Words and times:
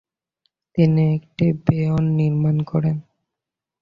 তিনি 0.75 1.03
একটি 1.15 1.45
বেয়ন 1.65 2.03
নির্মাণ 2.17 2.57
করেন। 2.61 2.97